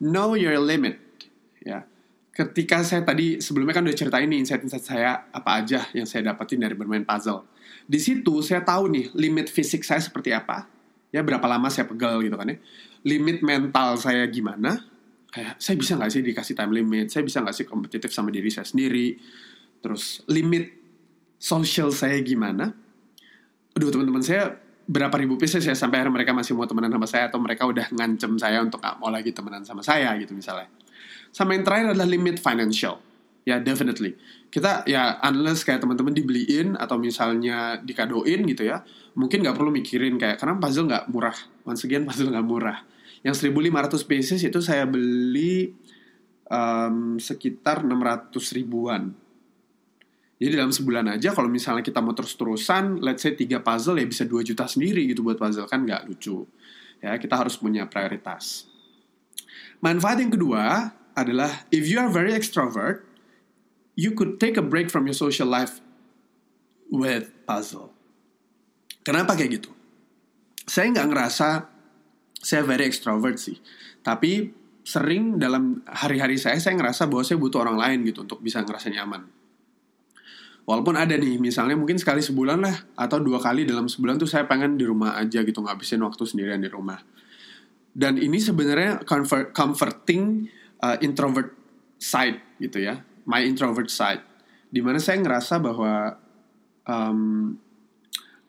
know 0.00 0.32
your 0.32 0.56
limit. 0.56 0.96
Ya, 1.60 1.84
ketika 2.32 2.80
saya 2.80 3.04
tadi 3.04 3.44
sebelumnya 3.44 3.76
kan 3.76 3.84
udah 3.84 3.92
ceritain 3.92 4.24
nih 4.32 4.40
insight-insight 4.40 4.80
saya 4.80 5.28
apa 5.28 5.60
aja 5.60 5.84
yang 5.92 6.08
saya 6.08 6.32
dapetin 6.32 6.64
dari 6.64 6.72
bermain 6.72 7.04
puzzle. 7.04 7.44
Di 7.84 8.00
situ 8.00 8.40
saya 8.40 8.64
tahu 8.64 8.88
nih 8.88 9.12
limit 9.12 9.52
fisik 9.52 9.84
saya 9.84 10.00
seperti 10.00 10.32
apa. 10.32 10.64
Ya, 11.12 11.20
berapa 11.20 11.44
lama 11.44 11.68
saya 11.68 11.84
pegal 11.84 12.24
gitu 12.24 12.32
kan 12.40 12.48
ya. 12.48 12.56
Limit 13.04 13.44
mental 13.44 14.00
saya 14.00 14.24
gimana. 14.32 14.88
kayak 15.32 15.56
saya 15.56 15.80
bisa 15.80 15.96
nggak 15.96 16.12
sih 16.12 16.20
dikasih 16.20 16.52
time 16.52 16.76
limit 16.76 17.08
saya 17.08 17.24
bisa 17.24 17.40
nggak 17.40 17.56
sih 17.56 17.64
kompetitif 17.64 18.12
sama 18.12 18.28
diri 18.28 18.52
saya 18.52 18.68
sendiri 18.68 19.16
terus 19.80 20.20
limit 20.28 20.68
social 21.40 21.88
saya 21.88 22.20
gimana 22.20 22.81
aduh 23.72 23.88
teman-teman 23.88 24.20
saya 24.20 24.56
berapa 24.82 25.14
ribu 25.14 25.38
pieces 25.38 25.62
ya 25.62 25.72
sampai 25.72 26.02
akhirnya 26.02 26.14
mereka 26.20 26.32
masih 26.34 26.58
mau 26.58 26.66
temenan 26.66 26.90
sama 26.90 27.06
saya 27.06 27.24
atau 27.30 27.38
mereka 27.38 27.64
udah 27.64 27.86
ngancem 27.94 28.34
saya 28.36 28.58
untuk 28.60 28.82
gak 28.82 28.98
mau 28.98 29.08
lagi 29.08 29.30
temenan 29.30 29.62
sama 29.62 29.80
saya 29.80 30.12
gitu 30.18 30.34
misalnya. 30.34 30.68
Sama 31.32 31.56
yang 31.56 31.64
terakhir 31.64 31.96
adalah 31.96 32.08
limit 32.08 32.42
financial. 32.42 33.00
Ya 33.42 33.58
definitely. 33.58 34.14
Kita 34.52 34.86
ya 34.86 35.18
unless 35.24 35.66
kayak 35.66 35.82
teman-teman 35.82 36.14
dibeliin 36.14 36.78
atau 36.78 36.98
misalnya 37.00 37.80
dikadoin 37.82 38.46
gitu 38.46 38.68
ya 38.68 38.84
mungkin 39.18 39.44
nggak 39.44 39.56
perlu 39.56 39.72
mikirin 39.72 40.14
kayak 40.20 40.38
karena 40.42 40.60
puzzle 40.60 40.86
nggak 40.86 41.08
murah. 41.08 41.36
Once 41.64 41.82
again 41.86 42.04
puzzle 42.04 42.30
nggak 42.30 42.46
murah. 42.46 42.78
Yang 43.22 43.48
1500 43.48 44.10
pieces 44.10 44.40
itu 44.42 44.58
saya 44.58 44.82
beli 44.84 45.72
um, 46.50 47.16
sekitar 47.22 47.86
600 47.86 48.34
ribuan 48.58 49.14
jadi 50.42 50.58
dalam 50.58 50.74
sebulan 50.74 51.06
aja 51.14 51.30
kalau 51.30 51.46
misalnya 51.46 51.86
kita 51.86 52.02
mau 52.02 52.10
terus-terusan 52.10 52.98
let's 52.98 53.22
say 53.22 53.38
3 53.38 53.62
puzzle 53.62 53.94
ya 53.94 54.06
bisa 54.06 54.26
2 54.26 54.42
juta 54.42 54.66
sendiri 54.66 55.06
gitu 55.06 55.22
buat 55.22 55.38
puzzle 55.38 55.70
kan 55.70 55.86
nggak 55.86 56.10
lucu 56.10 56.42
ya 56.98 57.14
kita 57.14 57.38
harus 57.38 57.54
punya 57.54 57.86
prioritas 57.86 58.66
manfaat 59.78 60.18
yang 60.18 60.34
kedua 60.34 60.90
adalah 61.14 61.68
if 61.70 61.86
you 61.86 62.02
are 62.02 62.10
very 62.10 62.34
extrovert 62.34 63.06
you 63.94 64.16
could 64.16 64.40
take 64.40 64.56
a 64.56 64.64
break 64.64 64.88
from 64.88 65.04
your 65.04 65.16
social 65.16 65.48
life 65.48 65.80
with 66.92 67.32
puzzle. 67.48 67.92
Kenapa 69.02 69.34
kayak 69.34 69.62
gitu? 69.62 69.72
Saya 70.68 70.92
nggak 70.92 71.08
ngerasa 71.10 71.48
saya 72.38 72.62
very 72.62 72.86
extrovert 72.86 73.38
sih, 73.40 73.58
tapi 74.04 74.52
sering 74.82 75.38
dalam 75.38 75.82
hari-hari 75.86 76.38
saya 76.38 76.58
saya 76.58 76.74
ngerasa 76.74 77.06
bahwa 77.06 77.22
saya 77.22 77.38
butuh 77.38 77.62
orang 77.62 77.78
lain 77.78 77.98
gitu 78.06 78.22
untuk 78.26 78.42
bisa 78.42 78.62
ngerasa 78.62 78.90
nyaman. 78.90 79.26
Walaupun 80.62 80.94
ada 80.94 81.18
nih, 81.18 81.42
misalnya 81.42 81.74
mungkin 81.74 81.98
sekali 81.98 82.22
sebulan 82.22 82.62
lah 82.62 82.76
atau 82.94 83.18
dua 83.18 83.42
kali 83.42 83.66
dalam 83.66 83.90
sebulan 83.90 84.18
tuh 84.22 84.30
saya 84.30 84.46
pengen 84.46 84.78
di 84.78 84.86
rumah 84.86 85.18
aja 85.18 85.42
gitu 85.42 85.58
ngabisin 85.58 85.98
waktu 86.06 86.22
sendirian 86.22 86.62
di 86.62 86.70
rumah. 86.70 87.02
Dan 87.92 88.16
ini 88.16 88.38
sebenarnya 88.38 89.02
comfort, 89.02 89.50
comforting 89.50 90.46
uh, 90.82 90.96
introvert 91.02 91.54
side 92.02 92.58
gitu 92.58 92.82
ya 92.82 92.98
my 93.30 93.46
introvert 93.46 93.86
side 93.86 94.26
di 94.66 94.82
mana 94.82 94.98
saya 94.98 95.22
ngerasa 95.22 95.62
bahwa 95.62 96.18
um, 96.82 97.54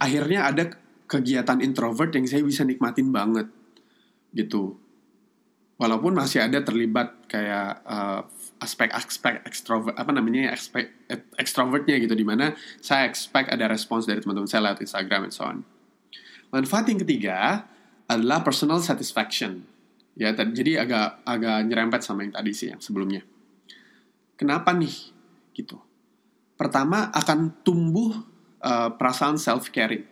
akhirnya 0.01 0.50
ada 0.50 0.74
kegiatan 1.05 1.62
introvert 1.62 2.10
yang 2.17 2.25
saya 2.25 2.41
bisa 2.41 2.65
nikmatin 2.65 3.13
banget 3.13 3.46
gitu 4.34 4.74
walaupun 5.77 6.17
masih 6.17 6.41
ada 6.41 6.65
terlibat 6.65 7.29
kayak 7.29 7.86
uh, 7.86 8.25
aspek-aspek 8.63 9.43
extrovert 9.43 10.00
apa 10.00 10.15
namanya 10.15 10.55
aspek 10.55 10.89
extrovertnya 11.36 12.00
gitu 12.00 12.15
di 12.15 12.24
mana 12.24 12.55
saya 12.79 13.03
expect 13.05 13.51
ada 13.51 13.67
respons 13.67 14.08
dari 14.08 14.24
teman-teman 14.24 14.48
saya 14.48 14.72
lewat 14.72 14.79
Instagram 14.79 15.27
and 15.27 15.34
so 15.36 15.43
on 15.43 15.67
manfaat 16.55 16.88
yang 16.88 17.03
ketiga 17.03 17.67
adalah 18.08 18.39
personal 18.39 18.79
satisfaction 18.79 19.67
ya 20.15 20.32
jadi 20.32 20.88
agak 20.88 21.27
agak 21.27 21.58
nyerempet 21.67 22.01
sama 22.01 22.24
yang 22.24 22.32
tadi 22.32 22.51
sih 22.55 22.72
yang 22.72 22.79
sebelumnya 22.79 23.27
Kenapa 24.43 24.74
nih? 24.74 25.13
Gitu. 25.53 25.77
Pertama 26.58 27.08
akan 27.13 27.63
tumbuh 27.63 28.12
uh, 28.62 28.89
perasaan 28.98 29.38
self 29.38 29.70
caring 29.70 30.05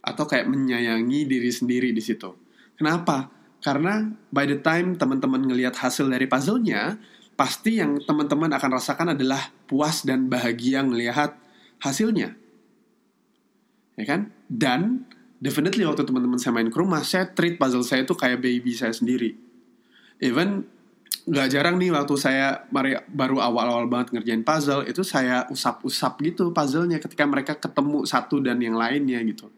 atau 0.00 0.24
kayak 0.24 0.48
menyayangi 0.48 1.28
diri 1.28 1.50
sendiri 1.52 1.92
di 1.92 2.00
situ. 2.00 2.32
Kenapa? 2.74 3.28
Karena 3.62 4.06
by 4.34 4.50
the 4.50 4.58
time 4.62 4.98
teman-teman 4.98 5.46
ngelihat 5.46 5.78
hasil 5.78 6.10
dari 6.10 6.26
puzzle-nya, 6.30 6.96
pasti 7.38 7.78
yang 7.78 8.02
teman-teman 8.02 8.50
akan 8.50 8.70
rasakan 8.74 9.14
adalah 9.14 9.54
puas 9.70 10.02
dan 10.02 10.26
bahagia 10.26 10.82
ngelihat 10.82 11.38
hasilnya. 11.78 12.34
Ya 13.94 14.04
kan? 14.04 14.34
Dan 14.50 15.06
definitely 15.38 15.86
waktu 15.86 16.02
teman-teman 16.02 16.42
saya 16.42 16.58
main 16.58 16.66
ke 16.66 16.74
rumah, 16.74 17.06
saya 17.06 17.30
treat 17.30 17.54
puzzle 17.54 17.86
saya 17.86 18.02
itu 18.02 18.18
kayak 18.18 18.42
baby 18.42 18.74
saya 18.74 18.90
sendiri. 18.90 19.38
Even 20.18 20.66
nggak 21.28 21.48
jarang 21.52 21.76
nih 21.76 21.92
waktu 21.92 22.14
saya 22.16 22.64
baru 23.12 23.38
awal-awal 23.38 23.84
banget 23.84 24.16
ngerjain 24.16 24.40
puzzle 24.40 24.82
itu 24.88 25.04
saya 25.04 25.44
usap-usap 25.52 26.24
gitu 26.24 26.56
puzzlenya 26.56 26.96
ketika 27.04 27.28
mereka 27.28 27.52
ketemu 27.60 28.08
satu 28.08 28.40
dan 28.40 28.56
yang 28.64 28.72
lainnya 28.72 29.20
gitu 29.20 29.52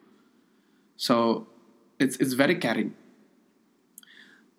so 0.99 1.47
it's 2.03 2.19
it's 2.19 2.35
very 2.35 2.59
caring 2.59 2.91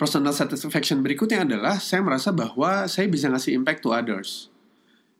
personal 0.01 0.33
satisfaction 0.33 1.05
berikutnya 1.05 1.45
adalah 1.45 1.77
saya 1.77 2.01
merasa 2.01 2.33
bahwa 2.33 2.89
saya 2.89 3.05
bisa 3.05 3.29
ngasih 3.29 3.53
impact 3.53 3.85
to 3.85 3.93
others. 3.93 4.49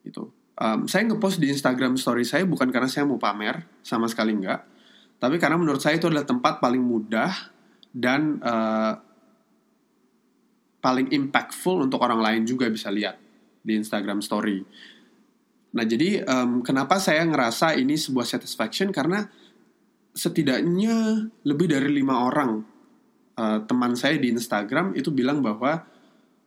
Gitu. 0.02 0.34
Um, 0.58 0.90
saya 0.90 1.06
ngepost 1.06 1.38
di 1.38 1.54
Instagram 1.54 2.02
story 2.02 2.26
saya 2.26 2.42
bukan 2.50 2.74
karena 2.74 2.90
saya 2.90 3.06
mau 3.06 3.22
pamer 3.22 3.70
sama 3.86 4.10
sekali 4.10 4.34
enggak 4.34 4.66
tapi 5.22 5.38
karena 5.38 5.54
menurut 5.62 5.78
saya 5.78 6.02
itu 6.02 6.10
adalah 6.10 6.26
tempat 6.26 6.58
paling 6.58 6.82
mudah 6.82 7.30
dan 7.94 8.42
uh, 8.42 8.98
paling 10.82 11.14
impactful 11.14 11.86
untuk 11.86 12.02
orang 12.02 12.18
lain 12.18 12.42
juga 12.50 12.66
bisa 12.74 12.90
lihat 12.90 13.22
di 13.62 13.78
Instagram 13.78 14.26
Story. 14.26 14.66
Nah 15.78 15.86
jadi 15.86 16.26
um, 16.26 16.66
kenapa 16.66 16.98
saya 16.98 17.22
ngerasa 17.22 17.78
ini 17.78 18.02
sebuah 18.02 18.26
satisfaction? 18.26 18.90
Karena 18.90 19.22
setidaknya 20.18 21.30
lebih 21.46 21.70
dari 21.70 22.02
lima 22.02 22.26
orang 22.26 22.66
uh, 23.42 23.66
teman 23.66 23.98
saya 23.98 24.22
di 24.22 24.30
Instagram 24.30 24.94
itu 24.94 25.10
bilang 25.10 25.42
bahwa 25.42 25.82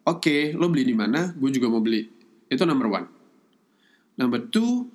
oke 0.07 0.23
okay, 0.23 0.41
lo 0.55 0.71
beli 0.71 0.87
di 0.87 0.95
mana, 0.95 1.35
gue 1.35 1.51
juga 1.51 1.67
mau 1.67 1.83
beli. 1.83 2.07
Itu 2.47 2.63
number 2.63 2.87
one. 2.87 3.07
Number 4.15 4.47
two 4.47 4.87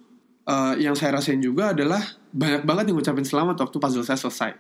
uh, 0.47 0.79
yang 0.79 0.95
saya 0.95 1.19
rasain 1.19 1.43
juga 1.43 1.75
adalah 1.75 1.99
banyak 2.31 2.63
banget 2.63 2.83
yang 2.87 2.95
ngucapin 3.03 3.27
selamat 3.27 3.59
waktu 3.67 3.77
puzzle 3.83 4.07
saya 4.07 4.15
selesai. 4.15 4.55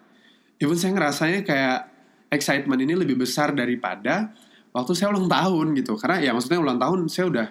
Even 0.59 0.75
saya 0.75 0.91
ngerasanya 0.91 1.47
kayak 1.47 1.79
excitement 2.27 2.79
ini 2.83 2.99
lebih 2.99 3.15
besar 3.15 3.55
daripada 3.55 4.35
waktu 4.75 4.93
saya 4.93 5.09
ulang 5.09 5.25
tahun 5.25 5.73
gitu 5.81 5.97
karena 5.97 6.21
ya 6.21 6.31
maksudnya 6.35 6.61
ulang 6.61 6.77
tahun 6.77 7.09
saya 7.09 7.25
udah 7.31 7.47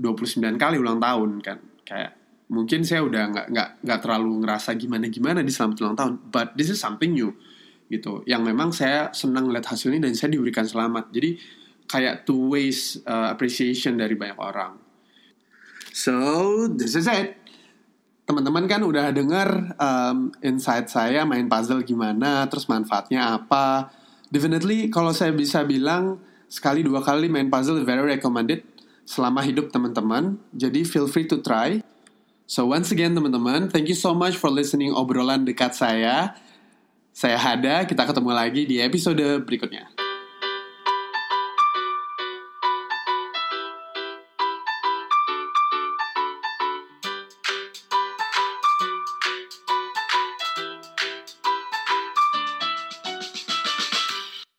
29 0.00 0.56
kali 0.56 0.76
ulang 0.80 0.96
tahun 0.96 1.30
kan 1.44 1.58
kayak 1.84 2.16
mungkin 2.48 2.80
saya 2.84 3.04
udah 3.04 3.28
nggak 3.28 3.46
nggak 3.52 3.68
nggak 3.84 3.98
terlalu 4.00 4.32
ngerasa 4.44 4.70
gimana 4.80 5.04
gimana 5.12 5.40
di 5.44 5.52
selamat 5.52 5.76
ulang 5.84 5.96
tahun 5.96 6.12
but 6.32 6.56
this 6.56 6.72
is 6.72 6.80
something 6.80 7.12
new 7.12 7.32
gitu 7.92 8.24
yang 8.24 8.40
memang 8.40 8.72
saya 8.72 9.12
senang 9.12 9.52
lihat 9.52 9.68
hasilnya 9.68 10.08
dan 10.08 10.16
saya 10.16 10.32
diberikan 10.32 10.64
selamat 10.64 11.12
jadi 11.12 11.36
kayak 11.84 12.24
two 12.24 12.48
ways 12.48 12.96
uh, 13.04 13.28
appreciation 13.28 14.00
dari 14.00 14.16
banyak 14.16 14.40
orang 14.40 14.80
so 15.92 16.16
this 16.72 16.96
is 16.96 17.04
it 17.04 17.36
teman-teman 18.24 18.64
kan 18.64 18.80
udah 18.80 19.12
dengar 19.12 19.76
um, 19.76 20.32
insight 20.40 20.88
saya 20.88 21.28
main 21.28 21.52
puzzle 21.52 21.84
gimana 21.84 22.48
terus 22.48 22.64
manfaatnya 22.64 23.36
apa 23.36 23.92
definitely 24.32 24.88
kalau 24.88 25.12
saya 25.12 25.36
bisa 25.36 25.60
bilang 25.68 26.16
sekali 26.48 26.80
dua 26.80 27.04
kali 27.04 27.28
main 27.28 27.52
puzzle 27.52 27.84
very 27.84 28.16
recommended 28.16 28.64
selama 29.04 29.42
hidup 29.42 29.70
teman-teman. 29.70 30.38
Jadi 30.54 30.86
feel 30.86 31.10
free 31.10 31.26
to 31.26 31.42
try. 31.42 31.82
So 32.46 32.68
once 32.68 32.92
again 32.92 33.16
teman-teman, 33.16 33.72
thank 33.72 33.88
you 33.88 33.96
so 33.96 34.12
much 34.12 34.36
for 34.36 34.52
listening 34.52 34.92
obrolan 34.92 35.48
dekat 35.48 35.72
saya. 35.72 36.36
Saya 37.12 37.36
Hada, 37.36 37.84
kita 37.84 38.08
ketemu 38.08 38.30
lagi 38.32 38.64
di 38.64 38.80
episode 38.80 39.44
berikutnya. 39.44 40.01